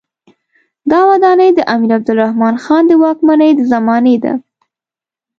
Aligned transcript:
دا 0.91 0.99
ودانۍ 1.09 1.49
د 1.55 1.59
امیر 1.73 1.91
عبدالرحمن 1.97 2.55
خان 2.63 2.83
د 2.87 2.91
واکمنۍ 3.03 3.51
د 3.55 3.61
زمانې 3.71 4.15
ده. 4.23 4.33